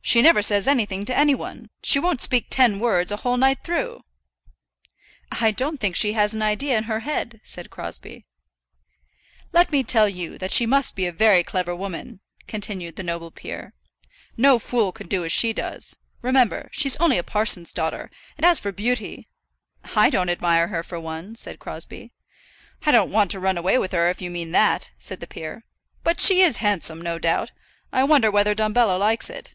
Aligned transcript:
"She 0.00 0.22
never 0.22 0.40
says 0.40 0.66
anything 0.66 1.04
to 1.04 1.14
any 1.14 1.34
one. 1.34 1.68
She 1.82 1.98
won't 1.98 2.22
speak 2.22 2.46
ten 2.48 2.80
words 2.80 3.12
a 3.12 3.18
whole 3.18 3.36
night 3.36 3.58
through." 3.62 4.04
"I 5.30 5.50
don't 5.50 5.78
think 5.80 5.96
she 5.96 6.14
has 6.14 6.34
an 6.34 6.40
idea 6.40 6.78
in 6.78 6.84
her 6.84 7.00
head," 7.00 7.42
said 7.44 7.68
Crosbie. 7.68 8.24
"Let 9.52 9.70
me 9.70 9.82
tell 9.84 10.08
you 10.08 10.38
that 10.38 10.52
she 10.52 10.64
must 10.64 10.96
be 10.96 11.04
a 11.04 11.12
very 11.12 11.44
clever 11.44 11.76
woman," 11.76 12.20
continued 12.46 12.96
the 12.96 13.02
noble 13.02 13.30
peer. 13.30 13.74
"No 14.34 14.58
fool 14.58 14.92
could 14.92 15.10
do 15.10 15.26
as 15.26 15.32
she 15.32 15.52
does. 15.52 15.96
Remember, 16.22 16.70
she's 16.72 16.96
only 16.96 17.18
a 17.18 17.24
parson's 17.24 17.72
daughter; 17.72 18.10
and 18.38 18.46
as 18.46 18.58
for 18.58 18.72
beauty" 18.72 19.28
"I 19.94 20.08
don't 20.08 20.30
admire 20.30 20.68
her 20.68 20.82
for 20.82 20.98
one," 20.98 21.34
said 21.36 21.58
Crosbie. 21.58 22.12
"I 22.86 22.92
don't 22.92 23.10
want 23.10 23.30
to 23.32 23.40
run 23.40 23.58
away 23.58 23.76
with 23.76 23.92
her, 23.92 24.08
if 24.08 24.22
you 24.22 24.30
mean 24.30 24.52
that," 24.52 24.90
said 24.96 25.20
the 25.20 25.26
peer; 25.26 25.64
"but 26.02 26.18
she 26.18 26.40
is 26.40 26.58
handsome, 26.58 26.98
no 27.02 27.18
doubt. 27.18 27.52
I 27.92 28.04
wonder 28.04 28.30
whether 28.30 28.54
Dumbello 28.54 28.96
likes 28.98 29.28
it." 29.28 29.54